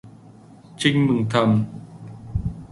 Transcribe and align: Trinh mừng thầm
Trinh 0.77 1.07
mừng 1.07 1.25
thầm 1.29 1.65